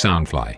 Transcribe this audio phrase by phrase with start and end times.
[0.00, 0.54] Soundfly。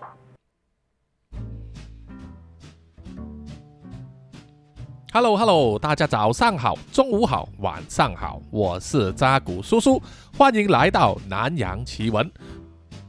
[5.11, 10.01] Hello Hello，大家早上好，中午好，晚上好，我是扎古叔叔，
[10.37, 12.31] 欢迎来到南洋奇闻。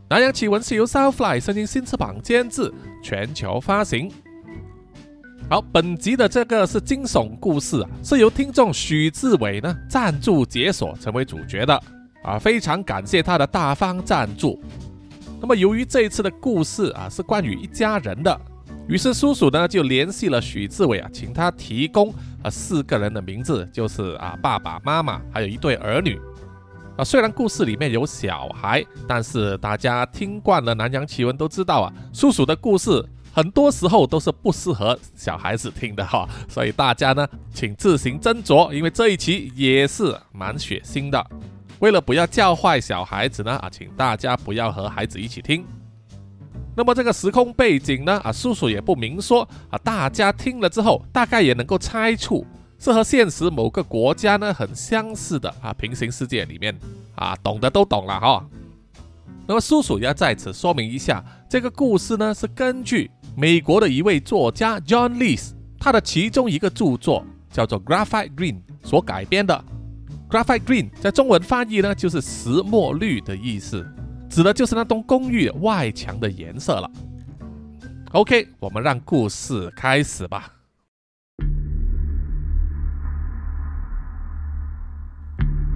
[0.09, 4.11] 南洋奇闻是由 Soundfly 声音新翅膀监制，全球发行。
[5.49, 11.81] 好，本集的这个是惊悚故事啊，是由听众许志伟呢赞助解锁成为主角的
[12.25, 14.61] 啊，非常感谢他的大方赞助。
[15.45, 18.41] 那么由于这一次的故事啊是关于一家人的。
[18.89, 22.09] 于是叔叔呢就联系了许志伟啊，请他提供
[22.43, 26.19] 啊四个人的名字，就是啊爸爸妈妈还有一对儿女
[26.97, 27.05] 啊。
[27.05, 36.27] 虽然故事里面有小孩，但是大家听惯了南洋奇闻都知道啊，叔叔的故事很多时候都是不适合小孩子听的哈。
[36.49, 41.23] 所以大家呢请自行斟酌，因为这一期也是蛮血腥的。
[41.81, 45.65] 为了不要教坏小孩子呢啊，请大家不要和孩子一起听。
[46.77, 48.21] 那么这个时空背景呢？
[48.25, 52.45] 啊，叔叔也不明说啊，大家听了之后大概也能够猜出
[52.79, 56.77] 是和现实某个国家呢很相似的啊平行世界里面
[57.15, 58.45] 啊，懂的都懂了哈。
[59.47, 69.65] 那么叔叔要在此说明一下，这个故事呢是根据美国的一位作家 John Lees 他的其中一个著作叫做《Graphite Green》所改编的。
[70.29, 73.87] Graphite Green 在中文翻译呢就是石墨绿的意思。
[74.29, 76.91] 指的就是那栋公寓外墙的颜色了。
[78.11, 80.51] OK，我们让故事开始吧。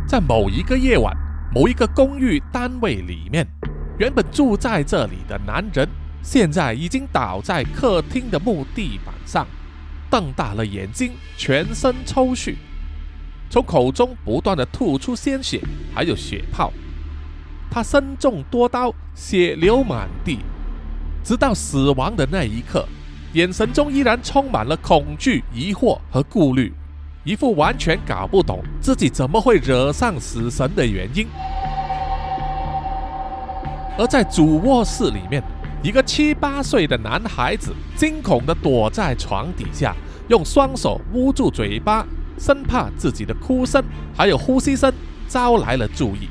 [0.08, 1.16] 在某一个夜晚，
[1.54, 3.46] 某一个公寓单位里面，
[3.96, 5.88] 原本住在这里的男人，
[6.22, 9.46] 现在已经倒在客厅的木地板上，
[10.10, 12.56] 瞪大了眼睛，全身抽搐，
[13.50, 15.60] 从口中不断的吐出鲜血，
[15.94, 16.72] 还有血泡。
[17.70, 20.38] 他身中多刀，血流满地，
[21.22, 22.86] 直到死亡的那一刻，
[23.32, 26.72] 眼神中依然充满了恐惧、疑惑和顾虑，
[27.25, 31.26] 一副完全搞不懂自己怎么会惹上死神的原因。
[33.98, 35.42] 而在主卧室里面，
[35.82, 39.94] 一个七八岁的男孩子惊恐地躲在床底下，
[40.28, 42.06] 用双手捂住嘴巴，
[42.38, 43.82] 生怕自己的哭声
[44.16, 44.93] 还有呼吸声
[45.28, 46.28] 招来了注意。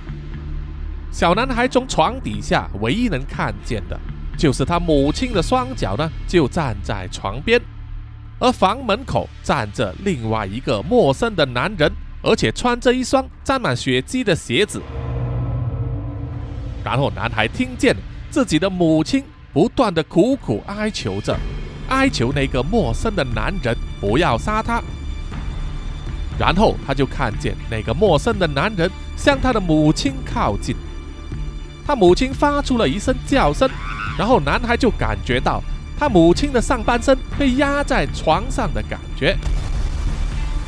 [1.11, 3.99] 小男孩从床底下唯一能看见的，
[4.37, 7.59] 就是他母亲的双脚呢，就站在床边，
[8.39, 11.91] 而房门口站着另外一个陌生的男人，
[12.21, 14.81] 而且穿着一双沾满血迹的鞋子。
[16.83, 17.95] 然后男孩听见
[18.29, 19.23] 自己的母亲
[19.53, 21.35] 不断的苦苦哀求着，
[21.89, 24.81] 哀求那个陌生的男人不要杀他。
[26.39, 30.75] 然后他就看见那个陌生的男人向他的母亲靠近。
[31.85, 33.69] 他母亲发出了一声叫声，
[34.17, 35.63] 然后男孩就感觉到
[35.97, 39.37] 他母亲的上半身被压在床上的感觉。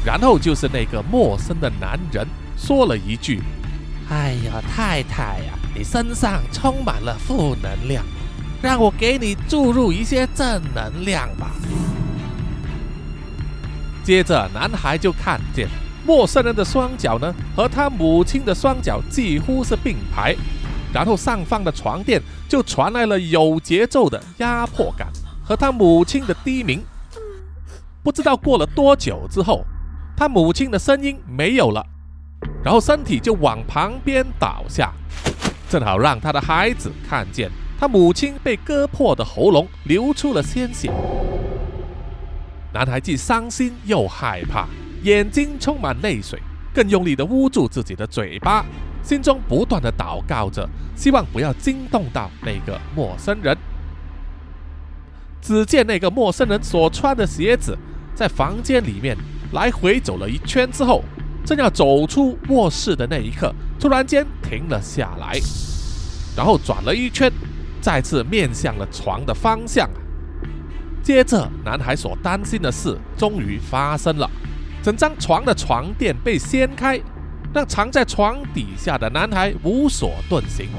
[0.05, 2.25] 然后就是那个陌生的男人
[2.57, 3.41] 说了一句
[4.09, 8.03] ：“哎呀，太太呀，你身上充满了负能量，
[8.61, 11.51] 让我给你注入一些正能量吧。”
[14.09, 15.67] 接着，男孩就看见
[16.03, 20.35] 陌生人的双脚呢，和他母亲的双脚几乎是并排。
[20.91, 25.09] 然后上方的床垫就传来了有节奏的压迫感
[25.45, 26.83] 和他母亲的低鸣。
[28.01, 29.63] 不知道过了多久之后，
[30.17, 31.85] 他母亲的声音没有了，
[32.63, 34.91] 然后身体就往旁边倒下，
[35.69, 40.91] 正好让他的孩子看见他母亲被割破的喉咙流出了鲜血。
[42.71, 44.67] 男孩既伤心又害怕，
[45.03, 46.39] 眼睛充满泪水，
[46.73, 48.63] 更用力地捂住自己的嘴巴。
[49.01, 53.57] 心中不断的祷告着，希望不要惊动到那个陌生人。
[55.41, 57.75] 只见那个陌生人所穿的鞋子
[58.13, 59.17] 在房间里面
[59.53, 61.03] 来回走了一圈之后，
[61.45, 65.39] 正要走出卧室的那一刻，突然间停了下来，
[66.35, 67.31] 然后转了一圈，
[67.81, 69.89] 再次面向了床的方向。
[71.09, 74.29] 接着，男孩所担心的事终于发生了，
[74.83, 77.01] 整张床的床垫被掀开。
[77.51, 80.69] 让藏在床底下的男孩无所遁形。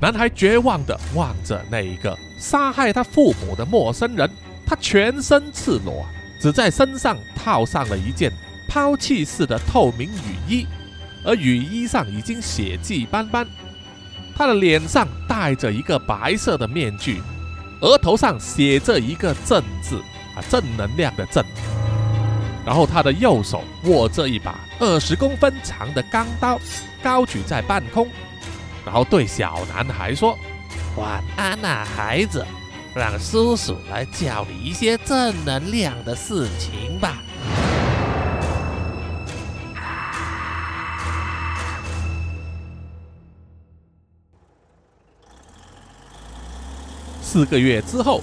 [0.00, 4.30] 男孩绝望地望着那一个杀害他父母的陌生人，
[4.64, 6.06] 他全身赤裸，
[6.40, 8.32] 只在身上套上了一件
[8.68, 10.68] 抛弃式的透明雨衣，
[11.24, 13.44] 而雨衣上已经血迹斑斑。
[14.36, 17.20] 他的脸上戴着一个白色的面具，
[17.82, 20.00] 额头上写着一个“正”字，
[20.34, 21.44] 啊，正能量的“正”。
[22.64, 26.60] 然后他的右手握着一把二十公分长的钢刀，
[27.02, 28.08] 高举在半空，
[28.86, 30.38] 然后对小男孩说
[30.96, 32.46] ：“晚安啊，孩子，
[32.94, 37.20] 让叔叔来教你一些正能量的事情吧。
[47.32, 48.22] 四个月之后，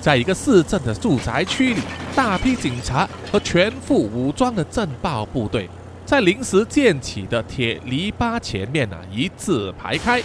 [0.00, 1.80] 在一个市镇的住宅区里，
[2.16, 5.70] 大批警察和全副武装的镇暴部队，
[6.04, 10.20] 在临时建起的铁篱笆前面呢一字排开，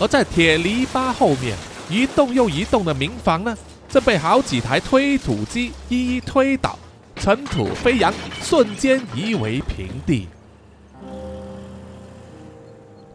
[0.00, 1.56] 而在铁篱笆后面
[1.88, 3.56] 一栋又一栋的民房呢，
[3.88, 6.76] 正被好几台推土机一一推倒，
[7.14, 8.12] 尘土飞扬，
[8.42, 10.26] 瞬间夷为平地。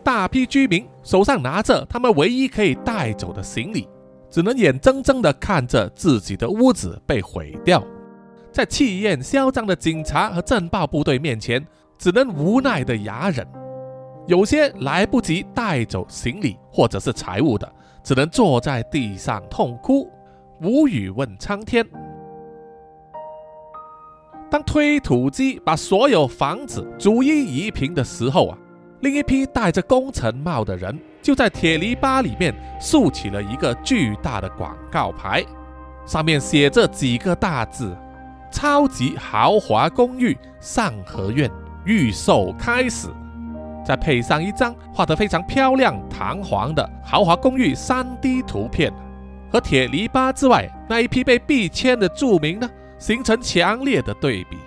[0.06, 3.90] 大批居民手上拿着他们唯一可以带走的行李，
[4.30, 7.84] 只能眼睁睁地看着自己的屋子被毁掉，
[8.52, 11.66] 在气焰嚣张的警察和镇暴部队面前，
[11.98, 13.48] 只能无奈地哑忍。
[14.28, 17.68] 有些来不及带走行李或者是财物的，
[18.04, 20.08] 只能坐在地上痛哭，
[20.62, 21.84] 无语问苍天。
[24.52, 28.58] 当推土机把所有房子逐一移平的时候啊！
[29.06, 35.46] 另一批戴着工程帽的人就在铁篱笆里面竖起了一个巨大的广告牌，
[36.08, 37.96] 上面写着几个大字
[38.52, 41.48] ：“超级豪华公寓上河苑
[41.86, 43.08] 预售开始。”
[43.86, 48.92] 再配上一张画得非常漂亮、堂皇的豪华公寓 3D 图片，
[49.52, 52.68] 和铁篱笆之外那一批被逼迁的住民呢，
[52.98, 54.58] 形成强烈的对比。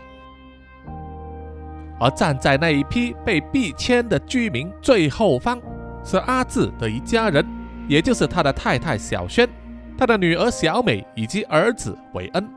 [2.01, 5.61] 而站在那一批被逼迁的居民最后方，
[6.05, 7.45] 是阿志的一家人，
[7.89, 9.49] 也就是他的太太小轩、
[9.99, 12.49] 他的女儿小美以及儿子韦恩。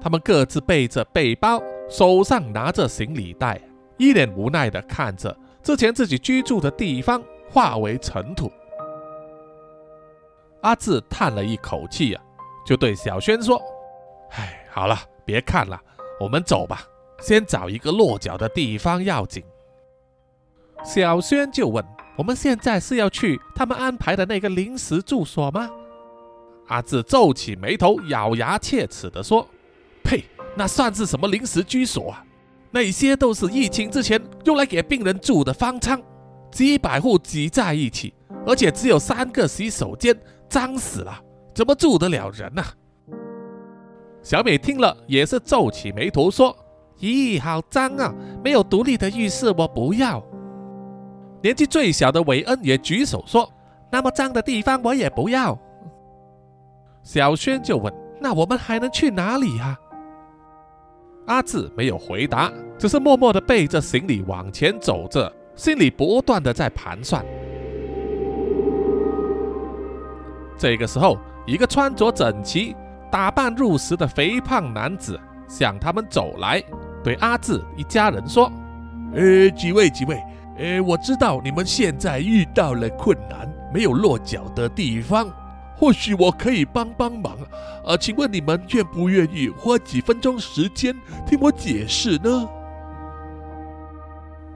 [0.00, 1.60] 他们各自背着背包，
[1.90, 3.60] 手上拿着行李袋，
[3.98, 8.50] 一脸无奈地看着之前自己居住的地方化为尘土。
[10.62, 12.22] 阿志叹了一口气啊，
[12.64, 13.60] 就对小轩说
[14.32, 15.78] ：“唉，好了，别看了，
[16.20, 16.82] 我们走吧。”
[17.20, 19.42] 先找一个落脚的地方要紧。
[20.82, 21.84] 小轩就问
[22.16, 25.70] ：“我们现在是要去他们安排的那个临时住所吗？”
[26.68, 29.46] 阿志皱起眉头，咬牙切齿地说
[30.02, 30.24] ：“呸，
[30.56, 32.24] 那算是什么临时居所啊？
[32.70, 36.00] 那些都是疫情之前用来给病人住的方舱，
[36.50, 38.14] 几百户挤在一起，
[38.46, 40.18] 而且只有三个洗手间，
[40.48, 41.20] 脏死了，
[41.54, 42.64] 怎么住得了人呢？”
[44.22, 46.56] 小美听了也是皱起眉头说。
[47.00, 48.14] 咦，好脏啊！
[48.44, 50.22] 没有独立的浴室，我不要。
[51.42, 53.50] 年纪最小的韦恩也举手说
[53.90, 55.58] ：“那么脏的地方，我也不要。”
[57.02, 59.78] 小轩就问：“那我们还能去哪里呀？”
[61.26, 67.24] 阿志没有回答，只是默默的背着行李往前走着，心里不断的在盘算。
[70.58, 71.16] 这个时候，
[71.46, 72.76] 一个穿着整齐、
[73.10, 75.18] 打扮入时的肥胖男子
[75.48, 76.62] 向他们走来。
[77.02, 78.50] 对阿志一家人说
[79.14, 80.22] ：“呃，几位几位，
[80.58, 85.30] 呃，我知道你们现在遇到了困难，没有落脚的地方，
[85.76, 87.36] 或许我可以帮帮忙
[87.84, 87.96] 呃。
[87.96, 90.94] 请问你们愿不愿意花几分钟时间
[91.26, 92.48] 听我解释呢？”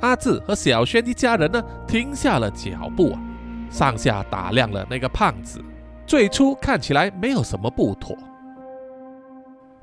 [0.01, 3.17] 阿志和小轩一家人呢，停下了脚步，
[3.71, 5.65] 上下打量了那个胖子，
[6.07, 8.15] 最初看起来没有什么不妥。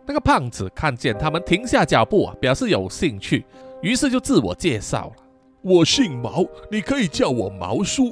[0.06, 3.46] 那个胖子看见他们停下脚步啊，表示有兴趣，
[3.82, 5.14] 于是就自我介绍了
[5.62, 8.12] ：“我姓毛，你可以叫我毛叔。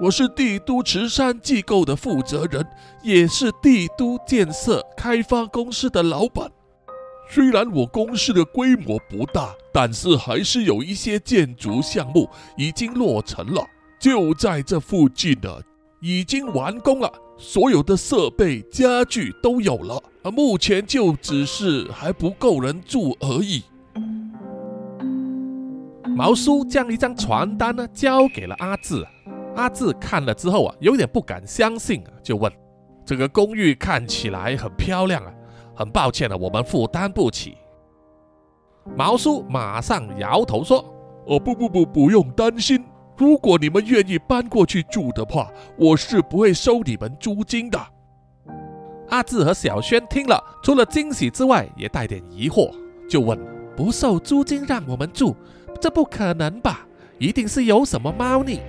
[0.00, 2.66] 我是帝都慈善机构的负责人，
[3.02, 6.50] 也是帝都建设开发公司的老板。
[7.28, 13.66] 虽然我公司的规模不大，但是还是有一些建筑项目已经落成了，
[13.98, 15.50] 就在这附近呢，
[16.00, 23.62] 已经完工了。”所有的设备、家具都有了，而目前就只是还不够人住而已。
[26.04, 29.06] 毛叔将一张传单呢交给了阿志，
[29.54, 32.52] 阿志看了之后啊，有点不敢相信啊，就问
[33.06, 35.32] ：“这个公寓看起来很漂亮啊，
[35.76, 37.56] 很抱歉啊，我们负担不起。”
[38.96, 40.84] 毛叔马上摇头说
[41.26, 42.84] ：“哦，不不不，不用担心。”
[43.16, 47.78] 如果你们愿意搬过去住的话，我是不会收你们租金的。
[49.08, 52.70] 阿志和小轩听了，除了惊喜之外，也带点疑惑，
[53.08, 53.38] 就问
[53.76, 55.36] ：“不收租金让我们住，
[55.80, 56.86] 这不可能吧？
[57.18, 58.60] 一定是有什么猫腻。”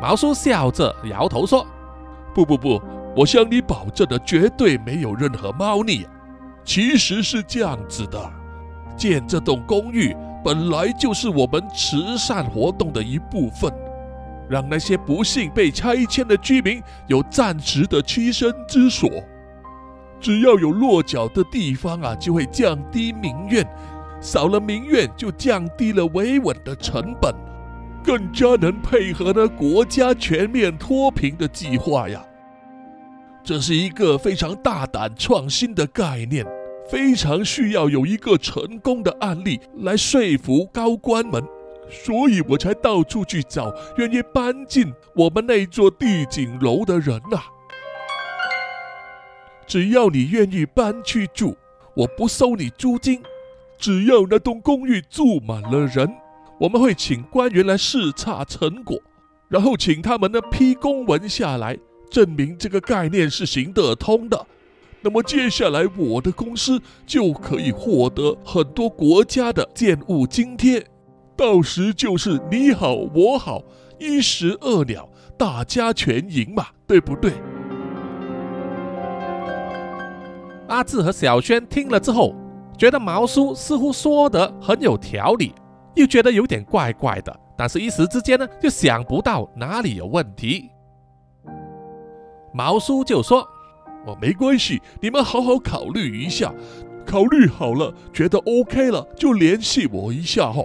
[0.00, 1.66] 毛叔笑着摇头说
[2.34, 2.80] ：“不不不，
[3.16, 6.06] 我向你保证的，绝对没有任何猫腻。
[6.64, 8.32] 其实是这样子的，
[8.96, 13.72] 建这栋公寓。”本来就是我们慈善活动的一部分。
[14.52, 19.08] 让那些不幸被拆迁的居民有暂时的栖身之所。
[20.20, 23.66] 只要有落脚的地方啊，就会降低民怨，
[24.20, 27.34] 少了民怨就降低了维稳的成本，
[28.04, 32.22] 更加能配合呢国家全面脱贫的计划呀。
[33.42, 36.46] 这是一个非常大胆创新的概念，
[36.88, 41.42] 非常需要有一个成功的案例来说服高官们，
[41.92, 47.42] 所以我才到处去找愿意搬进我们那座地景楼的人呐。
[49.66, 51.56] 只要你愿意搬去住，
[51.94, 53.22] 我不收你租金。
[53.78, 56.12] 只要那栋公寓住满了人，
[56.58, 59.00] 我们会请官员来视察成果，
[59.48, 61.78] 然后请他们呢批公文下来。
[62.10, 64.46] 证明这个概念是行得通的，
[65.00, 70.86] 那么接下来我的公司就可以获得很多国家的建物津贴，
[71.36, 73.62] 到时就是你好我好，
[73.98, 75.08] 一石二鸟，
[75.38, 77.32] 大家全赢嘛，对不对？
[80.68, 82.34] 阿志和小轩听了之后，
[82.78, 85.54] 觉得毛叔似乎说得很有条理，
[85.94, 90.70] 又觉得有点怪怪的，但是一时之间呢，就想不到哪里有问题。
[92.54, 93.40] 毛叔就说
[94.06, 96.52] ：“哦，没关系，你们好好考虑一下，
[97.06, 100.64] 考虑好了，觉得 OK 了，就联系我一下哈。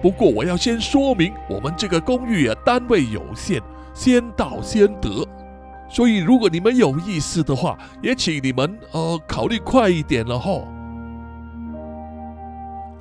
[0.00, 3.60] 不过我要先说明，我们这个公寓啊，单位有限，
[3.92, 5.26] 先到先得。
[5.88, 10.60] 所以如果你们有意思的话，也请你们呃考虑快一点了哈。”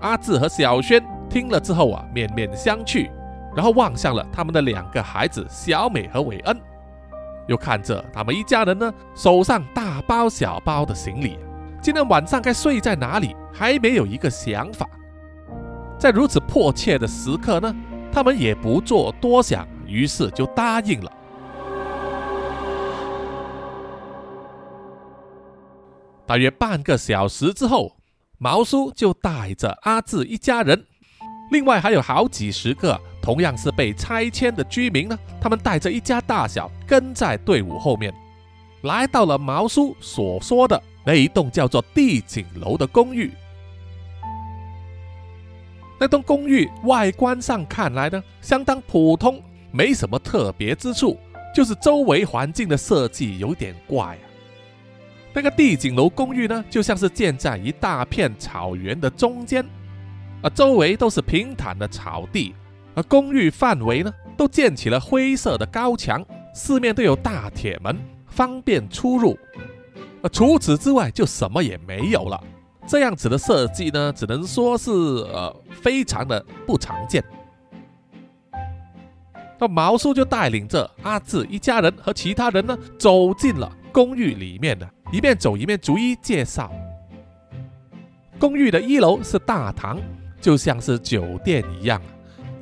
[0.02, 3.10] 阿志和小轩听了之后啊，面面相觑，
[3.56, 6.58] 然后望向了他们的两个孩子小美和韦恩。
[7.48, 11.38] 又看着他们一家人呢，手上大包小包的行李，
[11.82, 14.88] 今天晚上该睡在哪里还没有一个想法。
[16.00, 17.76] 在如此迫切的时刻呢，
[18.12, 21.12] 他们也不做多想，于是就答应了。
[26.26, 27.96] 大约半个小时之后，
[28.38, 30.86] 毛叔就带着阿志一家人，
[31.52, 33.00] 另外还有好几十个。
[33.20, 38.14] 同样是被拆迁的居民呢，他们带着一家大小跟在队伍后面，
[38.84, 43.32] 来到了毛叔所说的那一栋叫做地景楼的公寓。
[46.00, 51.18] 那栋公寓外观上看来呢，相当普通，没什么特别之处，
[51.56, 54.24] 就是周围环境的设计有点怪啊。
[55.34, 59.66] 那个地景楼公寓呢，就像是建在一大片草原的中间，
[60.42, 62.54] 啊周围都是平坦的草地。
[62.96, 67.96] 而公寓范围呢，都建起了灰色的高墙，四面都有大铁门，
[68.28, 69.38] 方便出入。
[70.24, 72.44] 啊除此之外，就什么也没有了。
[72.88, 77.24] 这样子的设计呢，只能说是呃，非常的不常见。
[79.60, 86.72] 那毛叔就带领着阿志一家人和其他人呢，走进了公寓里面的，一面走一面逐一介绍。
[88.40, 90.00] 公寓的一楼是大堂，
[90.40, 92.02] 就像是酒店一样。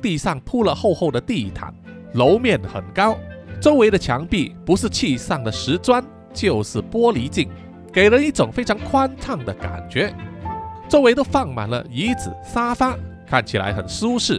[0.00, 1.74] 地上铺了厚厚的地毯，
[2.14, 3.16] 楼面很高，
[3.60, 6.02] 周围的墙壁不是砌上的石砖，
[6.32, 7.48] 就是玻璃镜，
[7.96, 10.14] 给人一种非常宽敞的感觉。
[10.86, 12.94] 周围都放满了椅子、沙发，
[13.26, 14.38] 看起来很舒适。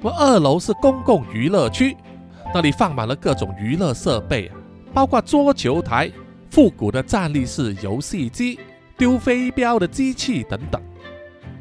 [0.00, 1.94] 我二楼是公共娱乐区，
[2.54, 4.50] 那里放满了各种娱乐设备，
[4.94, 6.10] 包括桌球台、
[6.50, 8.58] 复古的站立式游戏机、
[8.96, 10.80] 丢飞镖的机器等等。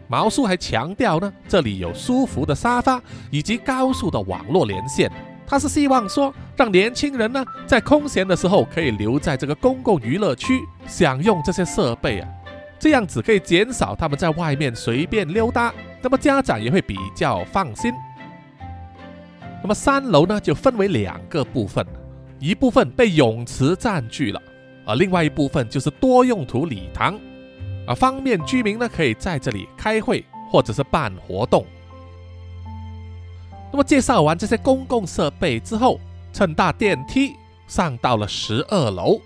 [0.07, 5.11] 毛叔还强调呢，这里有舒服的沙发以及高速的网络连线。
[5.45, 12.29] 他是希望说，让年轻人呢在空闲的时候可以留在这个公共娱乐区享用这些设备啊，
[12.79, 17.93] 这样子可以减少他们在外面随便溜达，那么家长也会比较放心。
[19.61, 21.85] 那么三楼呢就分为两个部分，
[22.39, 24.41] 一部分被泳池占据了，
[24.85, 27.19] 而另外一部分就是多用途礼堂。
[27.85, 31.65] 啊，方便居民呢可以在这里开会或者是办活动。
[33.73, 35.99] 那么介绍完这些公共设备之后，
[36.31, 37.33] 乘搭电梯
[37.67, 39.19] 上到了十二楼。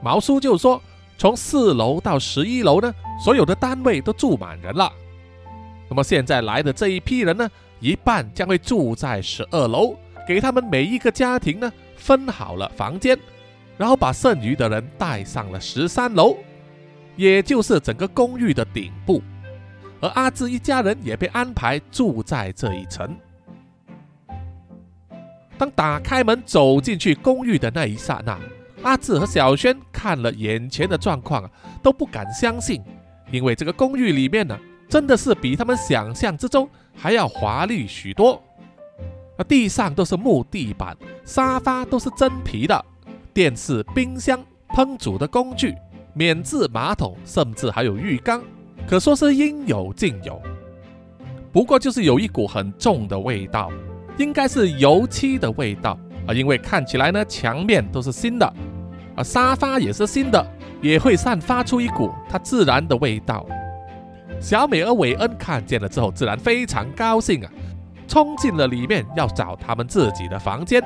[0.00, 0.80] 毛叔就说，
[1.18, 4.92] 从四楼到十一楼呢，所有的单位都住满人了。
[5.88, 13.18] 那么现在来的这一批人呢，一半将会住在十二楼，给他们每一个家庭呢分好了房间，
[13.76, 16.36] 然后把剩余的人带上了十三楼。
[17.16, 19.20] 也就是整个公寓的顶部，
[20.00, 23.16] 而阿志一家人也被安排住在这一层。
[25.62, 28.36] 当打开门走进去公寓的那一刹那，
[28.82, 31.50] 阿志和小轩看了眼前的状况啊，
[31.80, 32.82] 都不敢相信，
[33.30, 38.42] 因为这个公寓里面呢，真的是比他们想象之中还要华丽许多。
[39.36, 42.84] 啊，地上都是木地板，沙发都是真皮的，
[43.32, 45.76] 电视、冰箱、烹煮的工具、
[46.12, 48.42] 免治马桶，甚至还有浴缸，
[48.88, 50.42] 可说是应有尽有。
[51.52, 53.70] 不过就是有一股很重的味道，
[54.18, 58.46] 应该是油漆的味道啊，因为看起来呢，墙面都是新的，
[59.16, 60.46] 啊，沙发也是新的，
[60.80, 63.46] 也会散发出一股它自然的味道。
[64.40, 67.50] 小美和韦恩看见了之后，自然非常高兴啊。
[68.08, 70.82] 冲进了里面，要找他们自己的房间。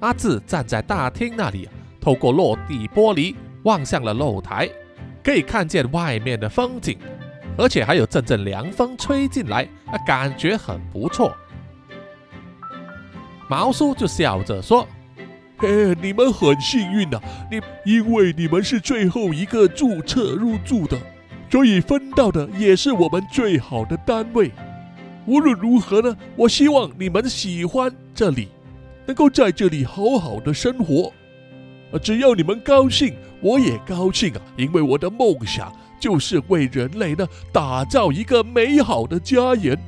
[0.00, 1.66] 阿志站在大厅那里，
[1.98, 4.68] 透过落地玻璃望向了露台，
[5.22, 6.98] 可以看见外面的风景，
[7.56, 11.36] 而且还有阵阵凉风吹进来，啊，感觉很不错。
[13.48, 14.86] 毛叔就笑着说
[15.58, 20.98] ：“嘿，你们很幸运呐，你因为你们是最后一个注册入住的。”
[21.50, 24.50] 所以分到的也是我们最好的单位。
[25.26, 28.48] 无论如何呢，我希望你们喜欢这里，
[29.06, 31.12] 能够在这里好好的生活。
[32.02, 34.40] 只要你们高兴，我也高兴啊！
[34.56, 35.70] 因为我的梦想
[36.02, 39.78] 就是为人类呢打造一个美好的家园。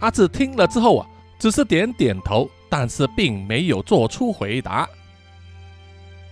[0.00, 1.06] 阿志听了之后啊，
[1.38, 4.88] 只是点点头，但是并没有做出回答。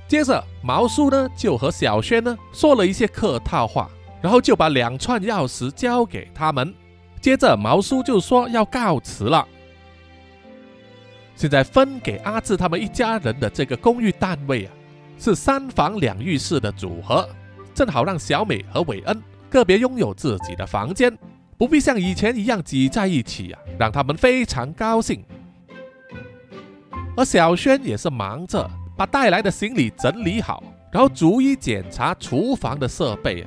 [0.08, 3.90] 接着，毛叔呢就和小轩呢说了一些客套话，
[4.22, 6.74] 然后就把两串钥匙交给他们。
[7.20, 9.46] 接着，毛叔就说要告辞了。
[11.36, 14.72] 现在分给阿志他们一家人的这个公寓单位啊，
[15.18, 17.28] 是三房两浴室的组合，
[17.82, 21.12] 正好让小美和韦恩个别拥有自己的房间，
[21.58, 25.24] 不必像以前一样挤在一起啊，让他们非常高兴。
[27.16, 28.70] 而小轩也是忙着。
[28.96, 30.62] 把带来的行李整理好，
[30.92, 33.44] 然后逐一检查厨房的设备，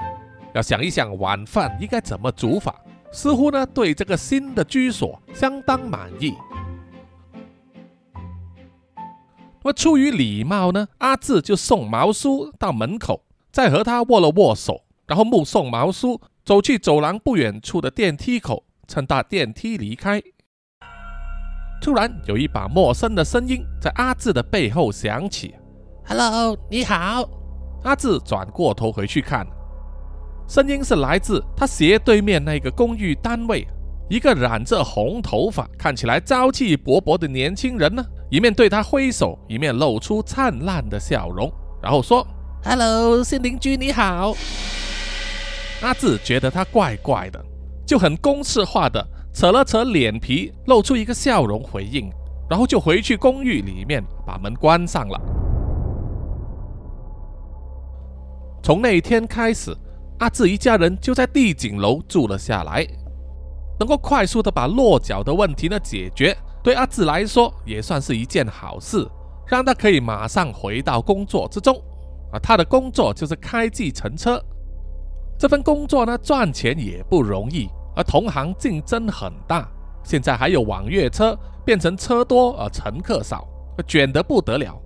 [0.54, 2.76] 要想一想晚饭应该怎么煮法。
[3.14, 6.34] 似乎呢对这个新的居所相当满意。
[9.64, 13.22] 那么出于礼貌呢，阿志就送毛叔到门口，
[13.56, 20.22] 再和他握了握手，然后目送毛叔走去走廊不远处的电梯口，乘搭电梯离开。
[21.82, 25.56] 突然有一把陌生的声音在阿志的背后响起
[26.06, 27.24] ：“Hello，你好。”
[27.86, 29.48] 阿志转过头回去看，
[30.50, 33.66] 声音是来自他斜对面那个公寓单位，
[34.10, 41.50] 一个染着红头发、看起来朝气勃勃的年轻人呢，一面对他挥手，一面露出灿烂的笑容，
[41.82, 42.28] 然后说
[42.66, 44.34] ：“Hello，新邻居你好。”
[45.82, 47.40] 阿志觉得他怪怪的，
[47.86, 49.06] 就很公式化的。
[49.34, 52.10] 扯了扯脸皮，露出一个笑容回应，
[52.50, 55.22] 然后就回去公寓里面把门关上了。
[58.64, 59.76] 从那一天开始，
[60.20, 62.88] 阿志一家人就在帝景楼住了下来。
[63.78, 69.06] 能够快速的把落脚的问题呢解决，对阿志来说也算是一件好事，
[69.46, 71.76] 让他可以马上回到工作之中。
[72.40, 74.44] 他的工作就是开计程车，
[75.38, 77.70] 这份工作呢赚钱也不容易。
[77.96, 79.70] 而同行竞争很大，
[80.04, 83.48] 现在还有网约车变成车多而乘客少，
[83.88, 84.78] 卷得不得了。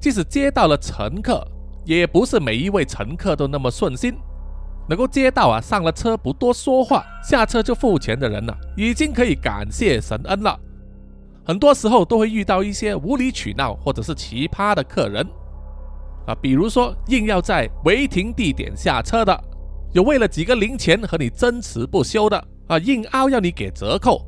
[0.00, 1.46] 即使接到了乘客，
[1.84, 4.14] 也不是每一位乘客都那么顺心。
[4.88, 10.58] 能够接到啊，上了车不多说话，下车就付钱的人呢，已经可以感谢神恩了。
[11.44, 15.24] 很多时候都会遇到一些无理取闹或者是奇葩的客人
[16.26, 19.44] 啊，比如说硬要在违停地点下车的。
[19.92, 22.36] 有为了几个零钱和你争执不休的
[22.66, 24.18] 啊，硬凹要你给折扣；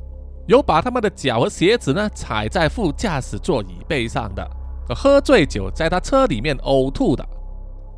[0.47, 4.49] 有把他们的脚和鞋子呢踩在副驾驶座椅背上的，
[4.95, 7.23] 喝醉酒在他车里面呕吐的，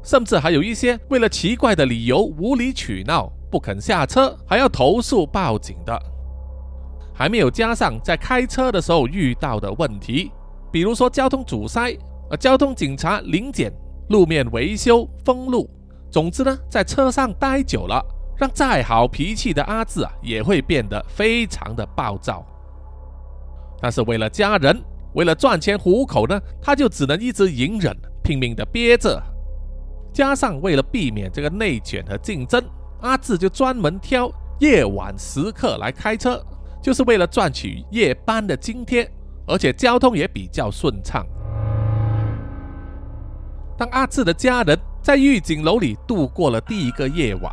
[0.03, 5.97] 甚至还有一些为了奇怪的理由无理取闹不肯下车还要投诉报警的，
[7.13, 10.29] 还没有加上在开车的时候遇到的问题，
[10.71, 11.95] 比如说交通阻塞、
[12.29, 13.71] 呃交通警察临检、
[14.11, 15.67] 路面维修封路。
[16.11, 18.05] 总之呢，在车上待久了，
[18.37, 22.45] 让再好脾气的阿志啊，也会变得非常的暴躁。
[23.81, 24.79] 但是为了家人，
[25.13, 29.21] 为了赚钱糊口呢，他就只能一直隐忍，拼命的憋着。
[30.13, 32.61] 加上为了避免这个内卷和竞争，
[32.99, 36.43] 阿志就专门挑夜晚时刻来开车，
[36.83, 39.09] 就是为了赚取夜班的津贴，
[39.47, 41.25] 而且交通也比较顺畅。
[43.81, 44.79] 当阿志的家人。
[45.01, 47.51] 在御景楼里度过了第一个夜晚，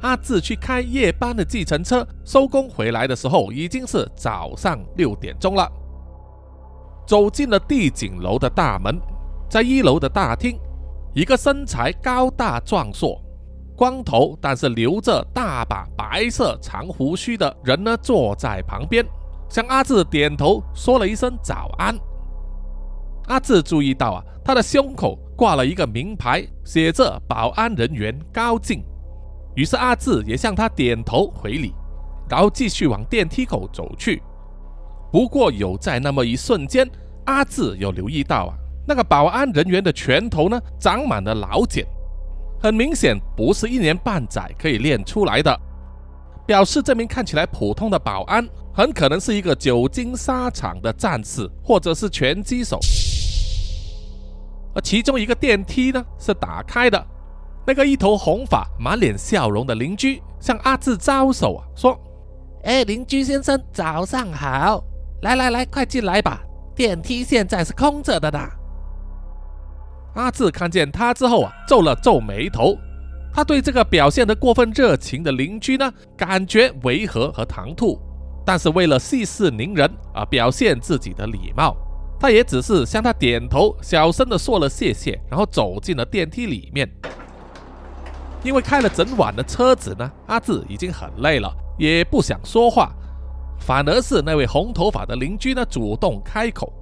[0.00, 5.70] 阿志去开夜班的计程车，收工回来的时候已经是早上六点钟了。
[7.06, 8.98] 走进了地景楼的大门，
[9.50, 10.58] 在一楼的大厅，
[11.12, 13.20] 一个身材高大壮硕、
[13.76, 19.06] 光头但是留着大把白色长胡须的人呢，坐在旁边，
[19.50, 21.94] 向阿志点头说了一声早安。
[23.26, 28.82] 阿志注意到啊，他的胸口挂了一个名牌，写着“保安人员高进”。
[29.54, 31.74] 于是阿志也向他点头回礼，
[32.28, 34.22] 然后继续往电梯口走去。
[35.12, 36.88] 不过有在那么一瞬间，
[37.26, 38.54] 阿志有留意到啊，
[38.86, 41.86] 那个保安人员的拳头呢，长满了老茧。
[42.58, 45.58] 很明显，不是一年半载可以练出来的，
[46.46, 52.78] 表示这名看起来普通的保安，很可能是一个久经沙场的战士，或者是拳击手。
[54.76, 57.02] 而其中一个电梯呢是打开的，
[57.66, 61.98] 那个一头红发、满脸笑容的邻居向阿志招手啊，说
[62.62, 64.84] ：“哎，邻居先生，早上好！
[65.22, 66.42] 来来来，快进来吧，
[66.74, 68.38] 电梯现在是空着的呢。
[70.14, 72.76] ”阿志看见他之后啊，皱了皱眉头。
[73.32, 77.98] 他对这个表现得过分热情的邻居呢，感觉违和和唐突。
[78.44, 81.76] 但是为了息事宁人啊，表现自己的礼貌，
[82.18, 86.88] 他也只是向他点头，小声的说了谢谢，然后走进了电梯里面。
[88.42, 92.92] 因为开了整晚的车子呢，阿志已经很累了，也不想说话，
[93.58, 96.72] 反而是那位红头发的邻居呢，主动开口：“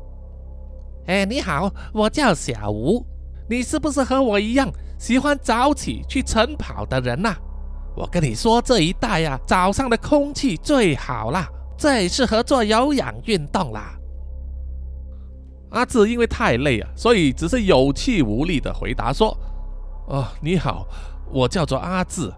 [1.08, 3.04] 哎，你好，我叫小吴。”
[3.46, 7.34] 你是不是和我一样喜欢早起去晨跑的人呐？
[7.94, 13.94] 我跟你说，这一带呀，早上的空气最好啦，最适合做有氧运动啦。
[15.74, 19.36] 阿志因为太累啊，所以只是有气无力的回答说
[20.06, 20.86] ：“哦，你好，
[21.32, 22.32] 我叫做阿志。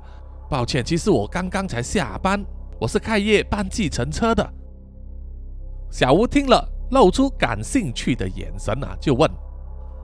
[0.49, 2.43] 抱歉，其实我刚刚才下班，
[2.81, 4.49] 我是开夜班计程车的。”
[5.93, 9.31] 小吴听了，露出感兴趣的眼神啊，就问。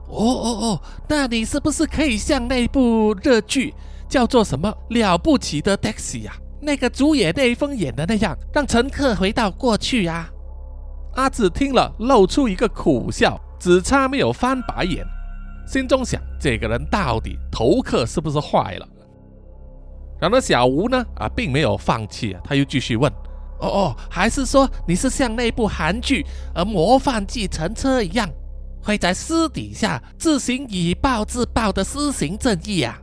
[0.07, 3.73] 哦哦哦，那你是不是可以像那部热剧
[4.07, 6.33] 叫做什么《了不起的 Taxi》呀？
[6.61, 10.29] 那个主演内封演的那样，让乘客回到过去呀？
[11.15, 15.05] 阿志听了，露出一个苦笑，只差没有翻白眼，
[15.67, 18.87] 心中想：这个人到底头壳是不是坏了？
[20.19, 21.05] 然而小吴呢？
[21.15, 23.11] 啊，并没有放弃啊，他又继续问：
[23.59, 26.23] 哦哦，还是说你是像那部韩剧
[26.55, 28.29] 《而模范计程车》一样？
[28.81, 32.99] 会在私底下自行以暴制暴的施行正义啊！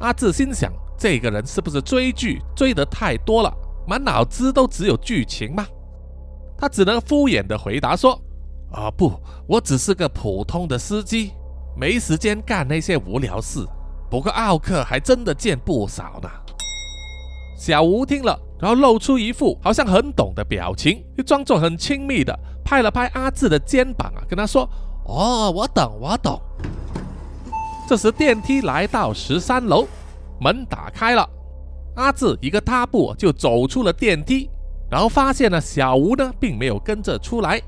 [0.00, 3.52] 阿志心想，这个人是不是追剧追得太多了，
[3.86, 5.64] 满脑子都只有剧情吗？
[6.56, 8.20] 他只能敷衍的回答说
[8.72, 9.12] ：“啊，不，
[9.46, 11.32] 我只是个普通的司机，
[11.76, 13.66] 没时间干那些无聊事。
[14.10, 16.28] 不过奥克还真的见不少呢。”
[17.56, 22.36] 小吴听了，然后露出一副好像很懂的表情，又装作很亲密的。
[22.64, 24.68] 拍了拍阿志的肩膀啊，跟他说
[25.06, 26.40] ：“哦，我懂，我懂。”
[27.86, 29.86] 这时电梯来到十三楼，
[30.40, 31.28] 门打开了，
[31.96, 34.50] 阿志一个踏步就走出了电梯，
[34.94, 37.60] 然后发现了小吴呢，并没有跟着出来，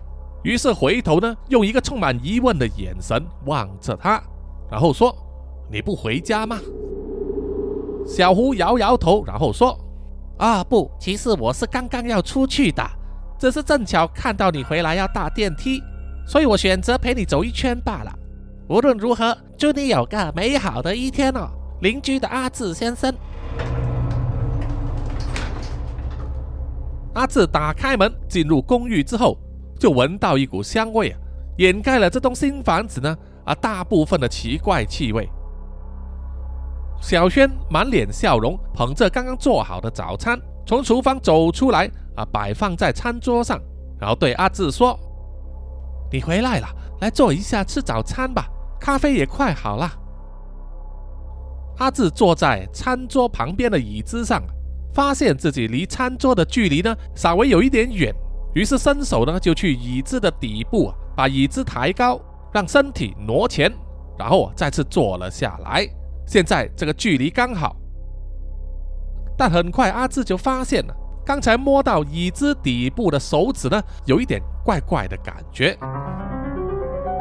[0.44, 4.22] 于是回头呢，用一个充满疑问的眼神望着他，
[4.70, 5.12] 然后说
[5.68, 6.56] ：“你不回家吗？”
[8.06, 9.76] 小胡摇摇头，然后说
[10.38, 12.80] ：“啊，不，其实我是刚刚要出去的。”
[13.40, 15.82] 只是正巧看到你回来要搭电梯，
[16.28, 18.12] 所以我选择陪你走一圈罢了。
[18.68, 21.48] 无论如何，祝你有个美好的一天哦，
[21.80, 23.12] 邻居的阿志先生。
[27.16, 29.38] 阿志打开门进入公寓之后，
[29.80, 31.18] 就闻到一股香味啊，
[31.56, 35.26] 掩盖了这栋新房子呢啊大部分的奇怪气味。
[37.00, 41.90] 小轩满脸笑容，捧着刚刚做好的早餐，从厨房走出来。
[42.16, 43.60] 啊，摆放在餐桌上，
[44.00, 44.98] 然后对阿志说
[46.10, 46.66] ：“你回来了，
[47.02, 48.46] 来坐一下吃早餐吧，
[48.80, 49.86] 咖啡也快好了。”
[51.76, 54.42] 阿志坐在餐桌旁边的椅子上，
[54.96, 58.10] 发现自己离餐桌的距离呢稍微有一点远，
[58.54, 62.18] 于是伸手呢就去椅子的底部啊，把椅子抬高，
[62.50, 63.70] 让身体挪前，
[64.18, 65.86] 然后再次坐了下来。
[66.26, 67.76] 现在这个距离刚好，
[69.36, 70.96] 但很快阿志就发现了。
[71.26, 75.76] 刚才摸到椅子底部的手指呢，有一点怪怪的感觉。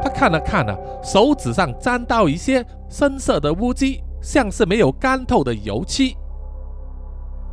[0.02, 6.16] 他看了看呢，手指上沾到一些深色的污迹，像是没有干透的油漆。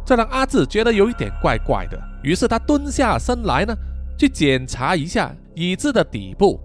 [0.06, 3.74] 这让阿志觉得有一点怪怪的，于是他蹲下身来呢，
[4.18, 6.60] 去检查一下椅子的底部。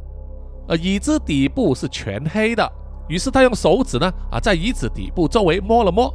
[0.69, 2.71] 呃椅子底部是全黑的，
[3.09, 6.13] 于是他用手指呢，啊，在椅子底部周围摸了摸。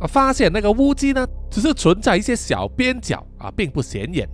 [0.00, 0.06] 啊！
[0.06, 4.26] 发现那个污迹呢，只是存在一些小边角啊，并不显眼。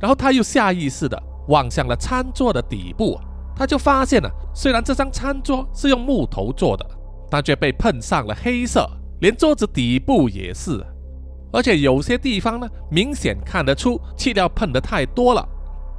[0.00, 3.18] 然后他又下意识的望向了餐桌的底部，
[3.56, 6.86] 他就发现了，虽然这张餐桌是用木头做的，
[7.28, 8.88] 但却被喷上了黑色，
[9.22, 10.84] 连桌子底部也是，
[11.52, 15.48] 而且有些地方呢，明显看得出气料喷的太多了。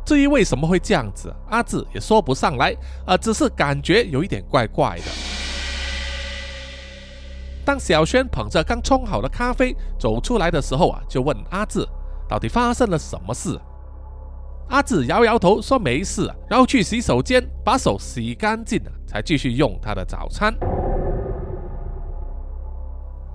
[0.05, 5.05] 至于为什么会这样子，阿志也说不上来，啊，只是感觉有一点怪怪的。
[7.63, 11.88] 当小轩捧着刚冲好的咖啡走出来的时候啊，就问阿志，
[12.27, 13.57] 到底发生了什么事？
[14.67, 20.53] 阿志摇摇头说没事，然后去洗手间把手洗干净了，才继续用他的早餐。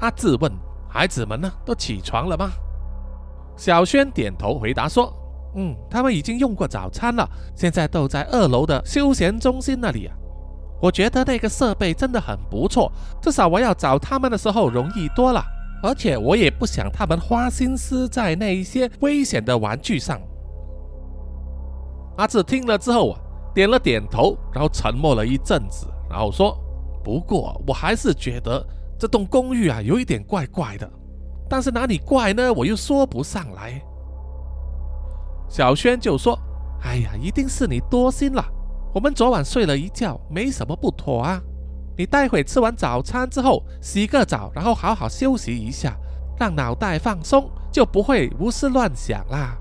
[0.00, 0.52] 阿志问
[0.88, 2.50] 孩子们呢，都起床了吗？
[3.56, 5.12] 小轩点头回答说
[5.56, 10.14] ：“嗯，他们已经用过早餐了，现在都在二楼的休闲中心那里啊。
[10.80, 15.42] 我觉得那个设备真的很不错，至少我要找他们的时候容易多了，
[15.82, 20.20] 而且我也不想他们花心思在那一些危险的玩具上。”
[22.16, 23.20] 阿志听了之后啊，
[23.52, 26.56] 点了点头，然后沉默了一阵子，然后说
[27.02, 28.64] ：“不过我还是觉得
[28.98, 30.90] 这栋公寓啊有一点怪怪的，
[31.48, 32.52] 但是哪里怪呢？
[32.52, 33.80] 我又说不上来。”
[35.48, 36.38] 小轩就说
[36.84, 38.44] ：“哎呀，一定是你多心了。
[38.92, 41.40] 我们昨晚睡了一觉，没什么不妥啊。
[41.96, 45.96] 你待会吃完早餐之后洗个澡，然后好好休息一下，
[46.38, 49.56] 让脑袋放松，就不会胡思乱想啦。”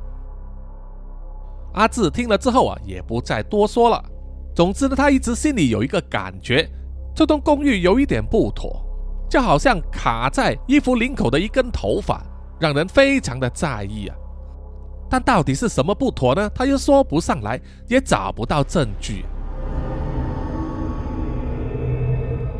[1.73, 4.03] 阿志听了之后啊，也不再多说了。
[4.55, 6.67] 总之呢，他一直心里有一个感觉，
[7.15, 8.83] 这栋公寓有一点不妥，
[9.29, 12.21] 就好像卡在衣服领口的一根头发，
[12.59, 14.15] 让人非常的在意啊。
[15.09, 16.49] 但到底是什么不妥呢？
[16.53, 19.25] 他又说不上来，也找不到证据。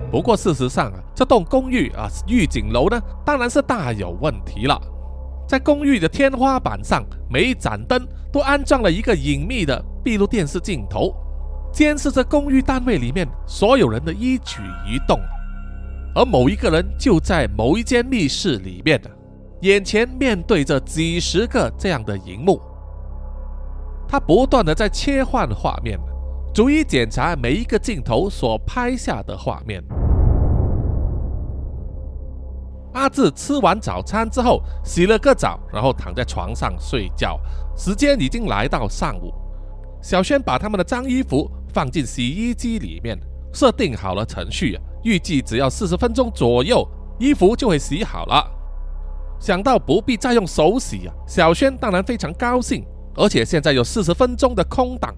[0.09, 4.79] 不过事实上啊，这栋公寓啊，预警楼呢，当然是大有问题了。
[5.45, 11.13] 在公寓的天花板上，每一盏灯都安装了一个隐秘的闭路电视镜头，
[11.73, 15.19] 监视着公寓单位里面所有人的一举一动。
[16.17, 19.11] 而某一个人就在某一间密室里面的，
[19.61, 22.59] 眼前面对着几十个这样的荧幕，
[24.09, 25.95] 他不断的在切换画面，
[26.51, 29.79] 逐一检查每一个镜头所拍下的画面。
[32.93, 37.39] 阿志吃完早餐之后，洗了个澡，然后躺在床上睡觉。
[37.75, 39.31] 时间已经来到上午，
[40.01, 43.15] 小轩把他们的脏衣服放进洗衣机里面，
[43.53, 46.85] 设定好了程序，预计只要四十分钟左右，
[47.17, 48.45] 衣服就会洗好了。
[49.39, 52.85] 想到不必再用手洗啊，小轩当然非常高兴。
[53.15, 55.15] 而且现在有四十分钟的空档，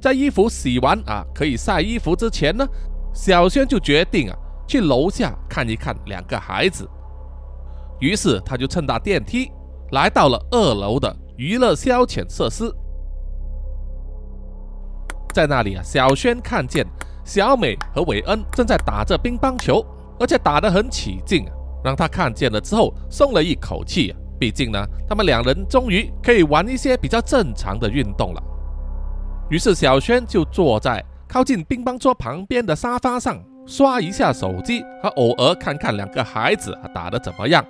[0.00, 2.64] 在衣服洗完啊，可以晒衣服之前呢，
[3.12, 6.88] 小轩就决定啊，去楼下看一看两个孩子。
[7.98, 9.50] 于是他就乘搭电梯
[9.90, 12.72] 来到了二楼的娱乐消遣设施，
[15.34, 16.86] 在那里啊，小轩看见
[17.24, 19.84] 小美和韦恩正在打着乒乓球，
[20.18, 21.44] 而且打得很起劲，
[21.84, 24.14] 让他看见了之后松了一口气。
[24.38, 28.42] 毕竟呢，他们两人终于可以玩一些比较正常的运动了。
[29.48, 37.64] 于是小轩就坐在靠近乒乓桌旁边的沙发上，刷一下手机，和偶尔看看两个孩子打得怎么样。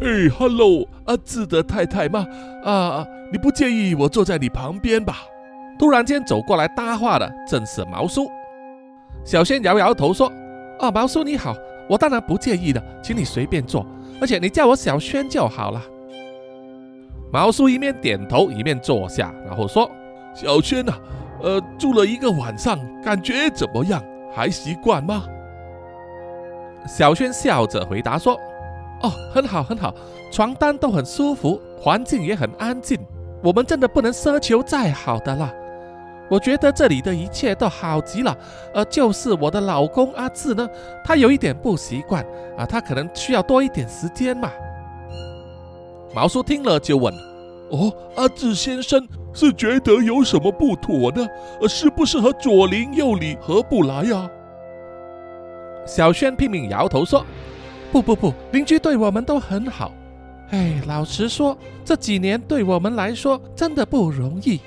[0.00, 2.24] 哎，Hello，阿志的太太吗？
[2.64, 5.16] 啊，你不介意我坐在你旁边吧？
[5.82, 8.30] 突然间走过来搭话的正是毛叔。
[9.24, 10.30] 小轩摇摇头说
[10.78, 11.56] ：“哦，毛叔你好，
[11.88, 13.84] 我当然不介意的，请你随便坐，
[14.20, 15.82] 而且你叫我小轩就好了。”
[17.32, 19.90] 毛叔一面点头一面坐下，然后说
[20.32, 20.92] ：“小轩呐，
[21.42, 24.00] 呃，住了一个晚上，感觉怎么样？
[24.32, 25.24] 还习惯吗？”
[26.86, 28.38] 小轩笑着回答说
[29.02, 29.92] ：“哦，很好，很好，
[30.30, 32.96] 床单都很舒服，环境也很安静。
[33.42, 35.52] 我们真的不能奢求再好的了。
[36.32, 38.34] 我觉得这里的一切都好极了。
[38.72, 40.66] 呃，就是我的老公阿志呢，
[41.04, 42.24] 他有一点不习惯
[42.56, 44.50] 啊，他可能需要多一点时间嘛。”
[46.16, 47.12] 毛叔听了就问
[47.68, 51.28] ：“哦，阿志先生是觉得有什么不妥呢？
[51.60, 54.30] 呃，是不是和左邻右里合不来呀？”
[55.84, 57.26] 小轩拼命摇头说
[57.92, 59.92] ：“不不不，邻居对我们都很好。
[60.48, 64.58] 哎，老实说，这几年对我们来说真的不容易。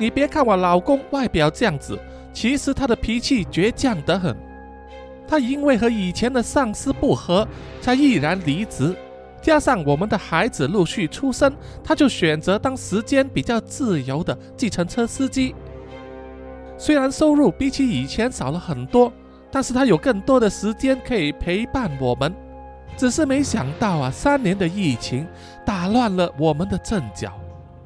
[0.00, 1.96] 你别看我老公外表这样子，
[2.32, 4.34] 其实他的脾气倔强得很。
[5.28, 7.46] 他因为和以前的上司不和，
[7.82, 8.96] 才毅然离职。
[9.42, 15.54] 加上我们的孩子陆续出生，他就选择当时间比较自由的计程车司机。
[16.78, 19.12] 虽然收入比起以前少了很多。”
[19.52, 22.32] 但是他有更多的时间可以陪伴我们，
[22.96, 25.26] 只是没想到啊，三年的疫情
[25.66, 27.39] 打乱了我们的阵脚。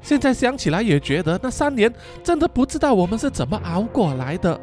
[0.04, 1.90] 现在想起来也觉得那三年
[2.22, 4.60] 真的不知道我们是怎么熬过来的。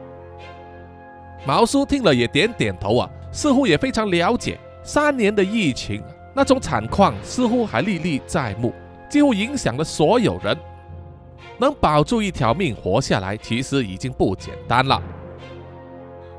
[1.47, 5.99] 毛叔听了也点点头啊，似乎也非常了解三年的疫情
[6.36, 8.71] 那种惨况，似乎还历历在目，
[9.10, 10.56] 几乎影响了所有人。
[11.58, 15.01] 能保住一条命活下来，其实已经不简单了。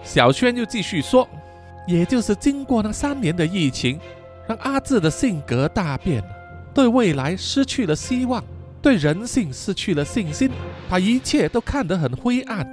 [0.04, 1.28] 小轩又继续说
[1.88, 3.98] ：“也就是经过那三年的疫情，
[4.46, 6.22] 让阿志的性格大变，
[6.72, 8.42] 对未来失去了希望，
[8.82, 10.50] 对人性失去了信心，
[10.90, 12.66] 把一切都看得很灰暗。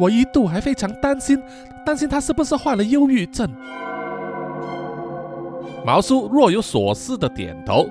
[0.00, 1.40] 我一度还非常担心，
[1.84, 3.48] 担心他是不是患了忧郁症。”
[5.84, 7.88] 毛叔若有所思的点头，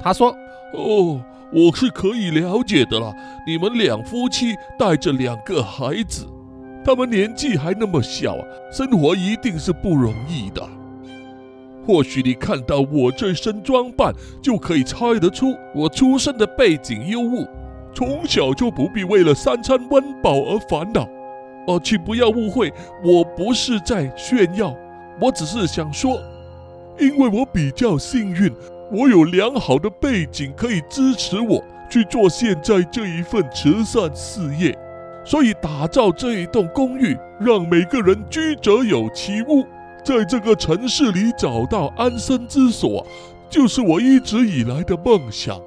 [0.00, 0.34] 他说
[0.72, 1.20] ：“哦。”
[1.52, 3.14] 我是可以了解的啦。
[3.46, 6.26] 你们两夫妻带着两个孩子，
[6.84, 8.36] 他们年纪还那么小，
[8.72, 10.68] 生活一定是不容易的。
[11.86, 17.48] 或许你看到我这身装扮，就可以猜得出我出生的背景优渥，
[17.94, 21.08] 从小就不必为了三餐温饱而烦恼。
[21.66, 22.72] 哦，请不要误会，
[23.04, 24.74] 我不是在炫耀，
[25.20, 26.20] 我只是想说，
[26.98, 28.52] 因为我比较幸运。
[28.92, 34.76] 我有良好的背景可以支持我去做现在这一份慈善事业，
[35.24, 39.64] 所以打造这一栋公寓，让每个人居者有其屋，
[40.04, 43.06] 在这个城市里找到安身之所，
[43.48, 45.58] 就是我一直以来的梦想。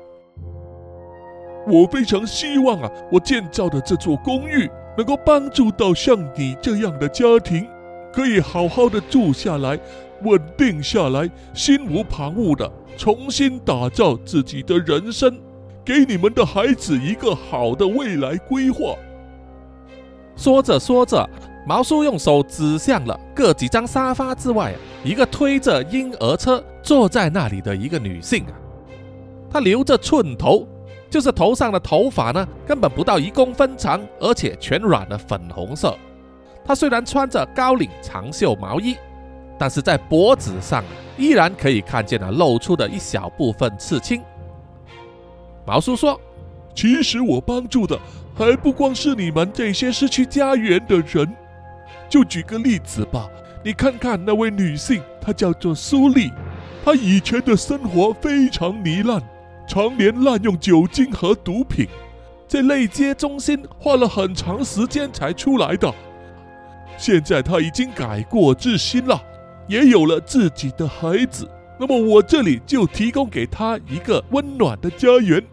[1.68, 7.68] 我非常希望啊，我建造的这座公寓能够帮助到像你这样的家庭，
[8.14, 9.78] 可以好好的住下来。
[10.24, 15.36] 稳定下来，心无旁骛的重新打造自己的人生，
[15.86, 18.96] 给你们的孩子一个好的未来规划。
[20.36, 21.30] 说着说着，
[21.68, 28.56] 毛叔用手指向了各几张沙发之外啊，一个推着婴儿车坐在那里的一个女性啊，
[29.52, 30.66] 她留着寸头，
[31.10, 35.94] 就是头上的头发呢，根本不到一公分长，而且全染了粉红色。
[36.64, 38.96] 她虽然穿着高领长袖毛衣。
[39.60, 40.84] 但是在脖子上
[41.18, 44.22] 依然可以看见了露出的一小部分刺青。
[45.66, 46.22] 毛叔说
[46.76, 48.00] ：“其实我帮助的
[48.36, 51.28] 还不光是你们这些失去家园的人。
[52.10, 53.30] 就举个例子吧，
[53.64, 56.32] 你看看那位女性，她叫做苏丽，
[56.84, 59.22] 她以前的生活非常糜烂，
[59.68, 61.88] 常年滥用酒精和毒品，
[62.48, 65.94] 在内街中心花了很长时间才出来的。
[66.98, 69.22] 现在她已经改过自新了。”
[69.68, 71.46] 也有了自己的孩子，
[71.78, 75.44] 那么我这里就提供给她一个温暖的家园，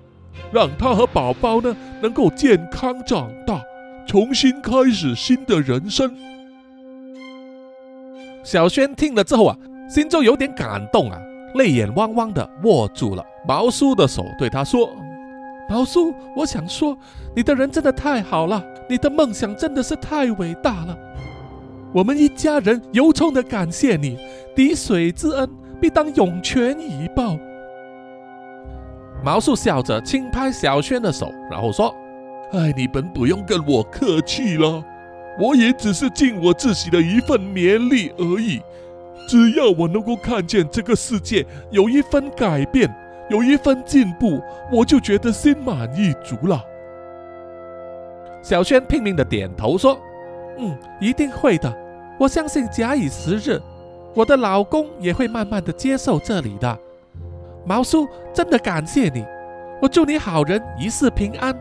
[0.53, 3.61] 让她和宝宝呢能够健康长大，
[4.07, 6.15] 重新开始新的人生。
[8.45, 9.57] 小轩听了之后啊，
[9.89, 11.19] 心中有点感动啊，
[11.55, 14.91] 泪眼汪汪的握住了毛叔的手，对他说
[15.69, 16.97] ：“毛叔，我想说，
[17.35, 20.97] 你的人真的太好了，你的梦想真的是太伟大了。”
[21.95, 24.19] 我们一家人由衷的感谢你，
[24.55, 25.49] 滴水之恩
[25.81, 27.39] 必当涌泉以报。
[29.25, 31.95] 毛叔笑着轻拍小轩的手，然后说
[32.53, 34.85] ：“哎，你本不用跟我客气了，
[35.39, 38.61] 我也只是尽我自己的一份绵力而已。
[39.29, 42.95] 只要我能够看见这个世界有一分改变，
[43.31, 46.63] 有一分进步，我就觉得心满意足了。”
[48.43, 49.99] 小轩拼命的点头说
[50.59, 51.75] ：“嗯，一定会的。”
[52.21, 53.61] 我相信假以时日，
[54.15, 56.79] 我的老公也会慢慢的接受这里的。
[57.65, 59.25] 毛叔，真的感谢你，
[59.81, 61.59] 我祝你好人一世平安。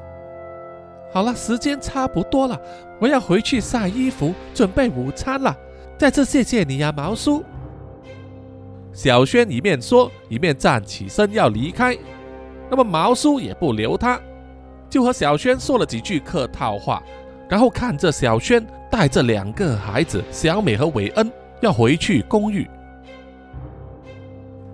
[1.13, 2.60] 好了，时间差不多了，
[2.99, 5.56] 我要回去晒衣服，准备午餐了。
[5.97, 7.43] 再次谢谢你呀，毛叔。
[8.91, 11.95] 小轩一面说，一面站起身要离开。
[12.69, 14.19] 那么毛叔也不留他，
[14.89, 17.02] 就和小轩说了几句客套话，
[17.47, 18.65] 然后看着小轩。
[18.91, 22.69] 带着两个孩子小美和韦恩要回去公寓，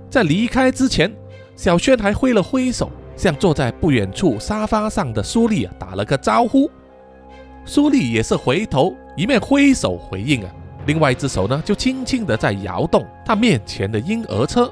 [0.10, 1.10] 在离开之前，
[1.56, 6.72] 小轩还挥了挥手，向坐在不远处沙发上的苏丽打了个招呼。
[7.66, 10.50] 苏丽也是回头，一面挥手回应啊，
[10.86, 14.72] 另外一只手呢就轻轻的在摇动他面前的婴儿车。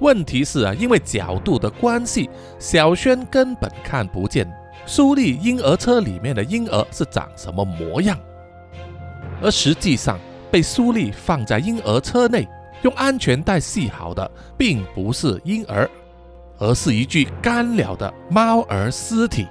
[0.00, 4.52] 问题是啊，因为角度的关系，小轩根本看不见。
[4.84, 8.18] 苏丽婴儿车里面的婴儿是长什么模样？
[9.40, 10.18] 而实际上，
[10.50, 12.48] 被苏丽放在婴儿车内，
[12.82, 15.88] 用安全带系好的，并不是婴儿，
[16.58, 19.46] 而是一具干了的猫儿尸体。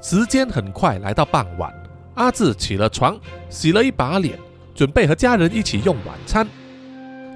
[0.00, 1.72] 时间很快来到傍晚，
[2.14, 3.18] 阿志起了床，
[3.48, 4.38] 洗了一把脸，
[4.74, 6.46] 准备和家人一起用晚餐。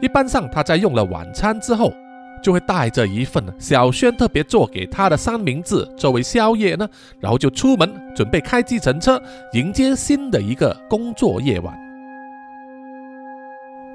[0.00, 1.92] 一般上，他在用了晚餐之后。
[2.42, 6.88] 就会带着一份小轩特别做给他的三明治作为宵夜呢，
[7.18, 9.20] 然后就出门准备开计程车
[9.54, 11.85] 迎接新的一个工作夜晚。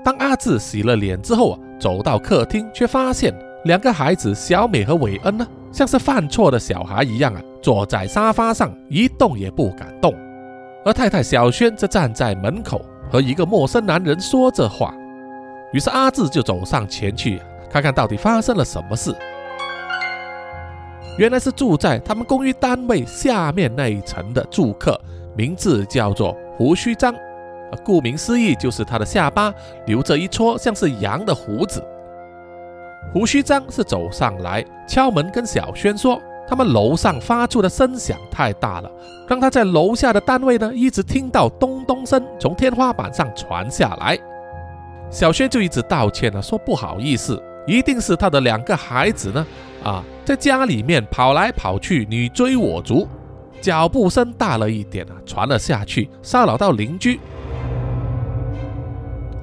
[0.04, 3.34] 当阿志洗了脸之后啊，走到客厅，却发现
[3.66, 10.14] 两个孩子小美和韦恩呢，像是犯错的小孩一样啊，坐在沙发上一动也不敢动。
[10.84, 14.94] 而太太小轩则站在门口和一个陌生男人说着话。
[15.72, 17.40] 于是阿志就走上前去，
[17.70, 19.16] 看看到底发生了什么事。
[21.18, 25.00] 原来是住在他们公寓单位下面那一层的住客，
[25.38, 27.14] 名字叫做胡须章。
[27.84, 29.54] 顾名思义，就是他的下巴
[29.86, 31.84] 留着一撮像是羊的胡子。
[33.14, 38.92] 胡须章是走上来敲门，跟小轩说，他们楼上发出的声响太大了，
[39.28, 44.18] 让他在楼下的单位呢一直听到咚咚声从天花板上传下来。
[45.10, 49.46] 小轩就一直道歉了，说不好意思，一定是他的两个孩子呢
[49.84, 53.08] 啊，在家里面跑来跑去，你追我逐，
[53.60, 57.20] 脚步声大了一点啊，传了下去，骚扰到邻居。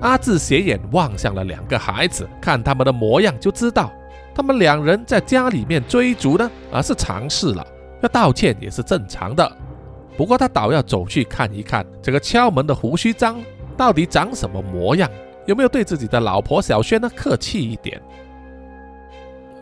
[0.01, 3.92] 阿志斜眼望向了两个孩子，看他们的模样就知道，
[4.34, 7.66] 他们两人在家里面追逐呢，而是尝试了，
[8.03, 9.51] 要道歉也是正常的。
[10.16, 13.40] 不过他倒要走去看一看这个敲门的胡须章
[13.76, 15.11] 到底长什么模样，
[15.46, 18.01] 有没有对自己的老婆小轩呢客气一点。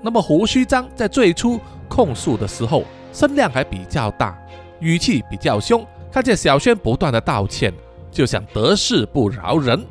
[0.02, 1.58] 那么胡须章在最初
[1.88, 4.38] 控诉的时候，声量还比较大，
[4.80, 7.72] 语气比较凶，看见小轩不断的道歉，
[8.10, 9.84] 就想得势不饶人。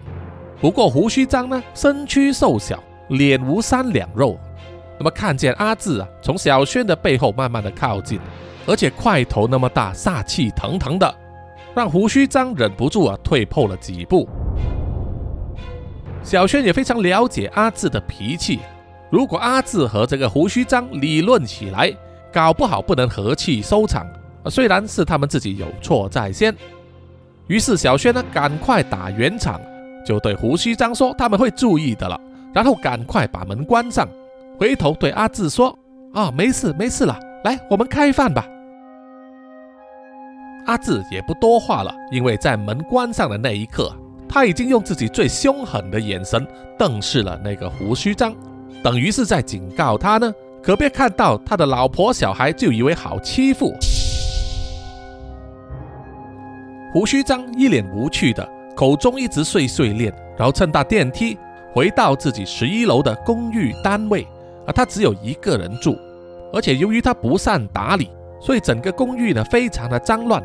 [0.62, 4.38] 不过胡须章呢，身躯瘦小，脸无三两肉。
[4.98, 8.20] 那么看见阿志啊，从小轩的背后慢慢的靠近，
[8.66, 11.14] 而且块头那么大，煞气腾腾的，
[11.76, 14.28] 让胡须章忍不住啊退后了几步。
[16.24, 18.62] 小轩也非常了解阿志的脾气，
[19.12, 21.94] 如果阿志和这个胡须章理论起来，
[22.32, 24.08] 搞不好不能和气收场。
[24.50, 26.56] 虽然是他们自己有错在先，
[27.48, 29.60] 于是小轩呢，赶快打圆场。
[30.06, 32.20] 就对胡须章说：“他们会注意的了。”
[32.54, 34.08] 然后赶快把门关上，
[34.58, 35.78] 回头对阿志说
[36.14, 38.46] ：“啊，没事没事了，来，我们开饭吧。”
[40.68, 43.94] 阿志也不多话了，因为在门关上的那一刻，
[44.30, 46.46] 他已经用自己最凶狠的眼神
[46.78, 48.34] 瞪视了那个胡须章，
[48.84, 50.34] 等于是在警告他呢，
[50.64, 53.74] 可别看到他的老婆小孩就以为好欺负。
[56.94, 58.48] 胡须章一脸无趣的。
[58.76, 61.38] 口中一直碎碎念，然后乘搭电梯
[61.74, 64.28] 回到自己十一楼的公寓单位。
[64.68, 65.96] 而他只有一个人住，
[66.52, 68.10] 而且由于他不善打理，
[68.42, 70.44] 所以整个公寓呢非常的脏乱。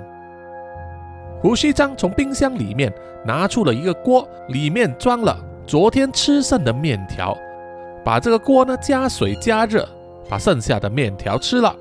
[1.40, 2.92] 胡须章从冰箱里面
[3.24, 7.34] 拿出了一个锅，里面装了昨天吃剩的面条，
[8.04, 9.88] 把这个锅呢加水加热，
[10.28, 11.74] 把剩下的面条吃了，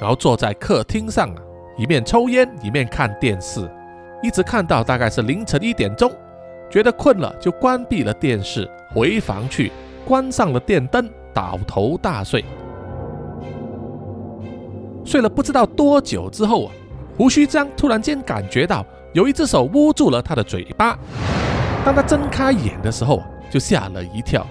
[0.00, 1.36] 然后坐在客厅上啊，
[1.78, 3.70] 一面抽烟一面看电视。
[4.22, 6.10] 一直看到大概是凌晨一点钟，
[6.70, 9.70] 觉得困了就关闭了电视，回房去
[10.04, 12.44] 关上了电灯，倒头大睡。
[15.04, 16.72] 睡了不知道多久之后啊，
[17.16, 20.98] 胡须章突然间感觉到有一只手捂住了他的嘴巴。
[21.84, 24.44] 当他睁开眼的时候，就吓了一跳，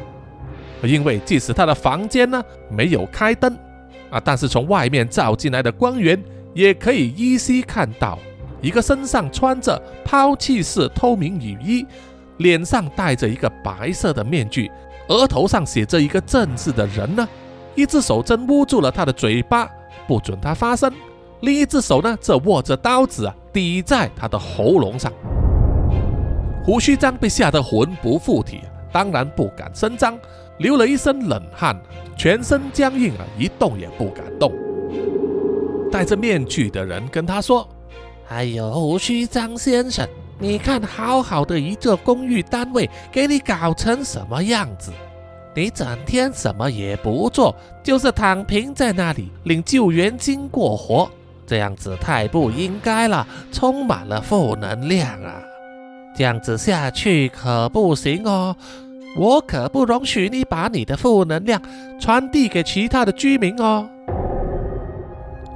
[0.84, 3.54] 因为即使他的房间呢没有开灯
[4.10, 8.18] 啊，但是从外面照进来的光源也可以依稀看到。
[8.66, 11.86] 一个身上穿着抛弃式透明雨衣，
[12.38, 14.72] 脸上戴着一个白色的面具，
[15.08, 17.30] 额头上写着一个正字的人呢，
[17.76, 19.70] 一只手正捂住了他的嘴巴，
[20.08, 20.90] 不准他发声；
[21.42, 25.14] 另一只手呢，则握着刀子啊，抵在他的喉咙上。
[26.64, 28.62] 胡须章被吓得魂不附体，
[28.92, 30.18] 当然不敢声张，
[30.58, 31.80] 流了一身冷汗，
[32.18, 34.52] 全身僵硬啊，一动也不敢动。
[35.92, 37.70] 戴着面具的人跟他说。
[38.30, 40.08] 哎呦，胡须张先生，
[40.40, 44.92] 你看，好好的一座公寓单位，给你搞成什么样子？
[45.56, 51.10] 你整天什么也不做，就是躺平在那里领救援金过活，
[51.48, 55.36] 这样子太不应该了，充满了负能量啊！
[56.18, 58.56] 这样子下去可不行哦，
[59.16, 61.62] 我可不容许你把你的负能量
[62.00, 63.88] 传递给其他的居民哦。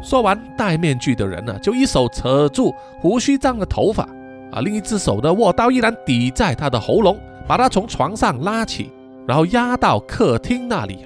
[0.02, 4.04] 说完，戴面具的人呢，就一手扯住胡须章的头发，
[4.52, 8.91] 啊，另一只手呢，握刀依然抵在他的喉咙，把他从床上拉起，
[9.28, 11.04] 然后压到客厅那里。
[11.04, 11.06] 啊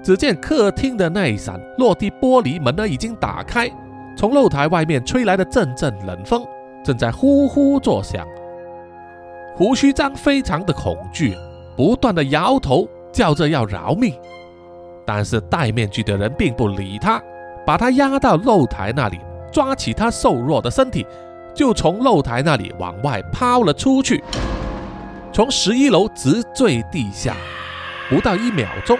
[0.00, 3.68] 只见客厅的那一扇落地玻璃门呢，已经打开，
[4.16, 6.42] 从露台外面吹来的阵阵冷风
[6.84, 8.26] 正在呼呼作响。
[9.56, 11.36] 胡须章非常的恐惧，
[11.76, 14.14] 不断的摇头，叫着要饶命。
[15.04, 17.20] 但是戴面具的人并不理他，
[17.68, 19.20] 把他压到露台那里，
[19.52, 21.06] 抓起他瘦弱的身体，
[21.54, 24.24] 就从露台那里往外抛了出去，
[25.34, 27.36] 从十一楼直坠地下。
[28.08, 28.98] 不到一秒钟，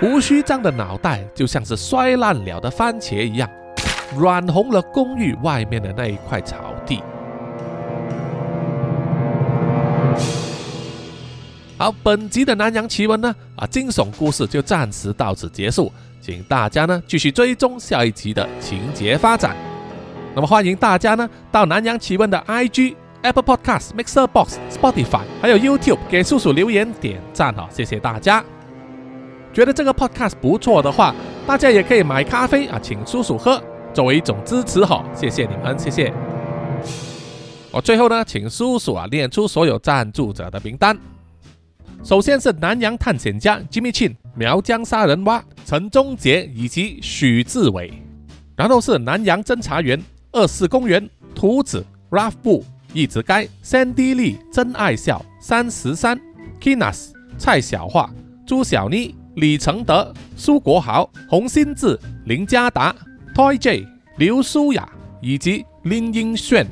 [0.00, 3.46] 胡须章的脑袋就像是摔烂了的番茄一样，
[4.18, 6.56] 染红了公寓外面的那一块草
[6.86, 7.02] 地。
[11.76, 15.92] 好，本集的南洋奇闻呢，啊，惊悚故事就暂时到此结束，
[16.28, 19.56] 请大家呢继续追踪下一集的情节发展。
[20.34, 28.44] 那么欢迎大家呢到南洋奇闻的 IG、Apple Podcast、Mixer Box、Spotify 还有 YouTube 给叔叔留言点赞哈，谢谢大家。
[29.54, 31.14] 觉得这个 Podcast 不错的话，
[31.46, 33.58] 大家也可以买咖啡啊，请叔叔喝，
[33.94, 36.12] 作为一种支持哈，谢谢你们，谢谢。
[37.70, 40.94] 我最后呢，请叔叔啊念出所有赞助者的名单。
[42.04, 47.92] 首先是南洋探险家 Jimmy Chin、苗疆杀人蛙陈忠杰以及许志伟，
[48.56, 50.02] 然后是南洋侦查员
[50.32, 52.64] 二四公园图子 Ralph 布
[52.94, 56.18] 一直该 Sandy Lee 真爱笑三十三
[56.58, 58.08] Kinas 蔡小桦
[58.46, 62.96] 朱小妮李承德苏国豪洪新志林家达
[63.34, 64.88] Toy J 刘舒雅
[65.20, 66.66] 以及林英炫。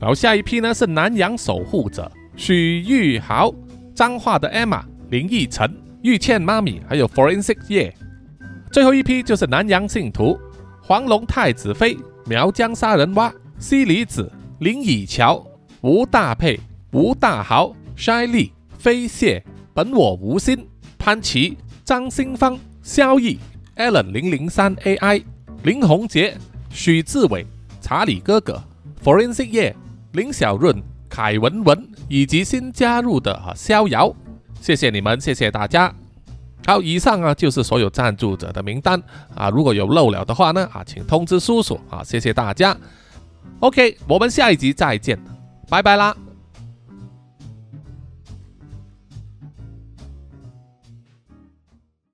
[0.00, 3.54] 然后下一批呢是南洋守护者许玉豪。
[3.94, 5.72] 脏话的 Emma、林奕晨、
[6.04, 7.96] 玉倩妈咪，还有 Forensic 叶，
[8.70, 10.38] 最后一批就是南洋信徒
[10.82, 11.96] 黄龙太子妃、
[12.26, 15.42] 苗疆杀人蛙、西里子、林以乔、
[15.80, 16.60] 吴大佩、
[16.92, 19.42] 吴大豪、筛利、飞蟹、
[19.72, 23.38] 本我无心、潘琪、张新芳、萧毅、
[23.76, 25.24] Allen 零零三 AI、
[25.62, 26.36] 林宏杰、
[26.68, 27.46] 许志伟、
[27.80, 28.62] 查理哥哥、
[29.02, 29.74] Forensic 叶、
[30.12, 30.82] 林小润。
[31.06, 34.12] 凯文文以及新加入的啊逍遥，
[34.64, 35.94] 谢谢你们，谢谢大家。
[36.66, 38.98] 好，以上啊就是所有赞助者的名单
[39.34, 42.74] 啊，如果有漏了的话呢啊，请通知叔叔啊，谢谢大家。
[43.60, 45.18] OK，我们下一集再见，
[45.68, 46.16] 拜拜啦。